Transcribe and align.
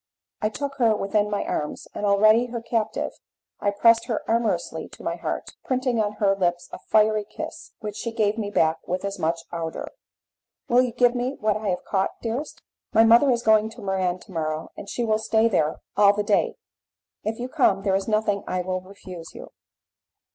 I 0.41 0.49
took 0.49 0.77
her 0.77 0.95
within 0.95 1.29
my 1.29 1.43
arms, 1.45 1.87
and 1.93 2.07
already 2.07 2.47
her 2.47 2.59
captive, 2.59 3.11
I 3.59 3.69
pressed 3.69 4.05
her 4.05 4.23
amorously 4.27 4.87
to 4.93 5.03
my 5.03 5.15
heart, 5.15 5.51
printing 5.63 5.99
on 6.01 6.13
her 6.13 6.35
lips 6.35 6.69
a 6.71 6.79
fiery 6.87 7.23
kiss, 7.23 7.73
which 7.81 7.97
she 7.97 8.11
gave 8.11 8.35
me 8.35 8.49
back 8.49 8.79
with 8.87 9.05
as 9.05 9.19
much 9.19 9.41
ardour. 9.51 9.89
"Will 10.67 10.81
you 10.81 10.91
give 10.91 11.13
me 11.13 11.37
what 11.39 11.55
I 11.55 11.67
have 11.69 11.83
caught, 11.85 12.19
dearest?" 12.19 12.63
"My 12.91 13.03
mother 13.03 13.29
is 13.29 13.43
going 13.43 13.69
to 13.69 13.81
Muran 13.81 14.19
to 14.21 14.31
morrow, 14.31 14.71
and 14.75 14.89
she 14.89 15.03
will 15.05 15.19
stay 15.19 15.47
there 15.47 15.81
all 15.95 16.13
the 16.15 16.23
day; 16.23 16.55
if 17.23 17.37
you 17.37 17.47
come, 17.47 17.83
there 17.83 17.93
is 17.95 18.07
nothing 18.07 18.43
I 18.47 18.61
will 18.63 18.81
refuse 18.81 19.35
you." 19.35 19.51